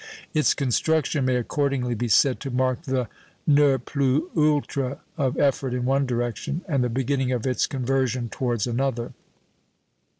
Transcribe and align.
Its 0.33 0.55
construction 0.55 1.25
may 1.25 1.35
accordingly 1.35 1.93
be 1.93 2.07
said 2.07 2.39
to 2.39 2.49
mark 2.49 2.81
the 2.85 3.07
ne 3.45 3.77
plus 3.77 4.23
ultra 4.35 4.99
of 5.15 5.37
effort 5.37 5.75
in 5.75 5.85
one 5.85 6.07
direction, 6.07 6.61
and 6.67 6.83
the 6.83 6.89
beginning 6.89 7.31
of 7.31 7.45
its 7.45 7.67
conversion 7.67 8.27
towards 8.27 8.65
another. 8.65 9.13